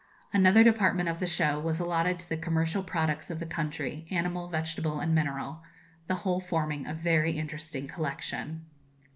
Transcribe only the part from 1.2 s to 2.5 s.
show was allotted to the